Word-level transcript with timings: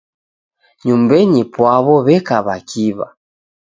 Nyumbenyi 0.85 1.41
pwaw'o 1.53 1.95
w'eka 2.05 2.37
w'akiw'a. 2.45 3.07